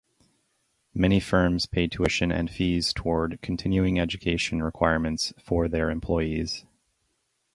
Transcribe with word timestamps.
Many 0.95 1.19
firms 1.19 1.67
pay 1.67 1.87
tuition 1.87 2.31
and 2.31 2.49
fees 2.49 2.91
toward 2.91 3.39
continuing 3.43 3.99
education 3.99 4.63
requirements 4.63 5.31
for 5.37 5.67
their 5.67 5.91
employees. 5.91 6.65